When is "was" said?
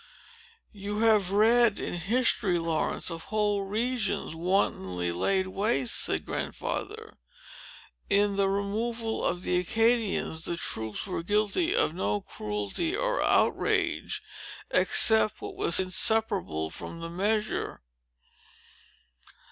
15.55-15.79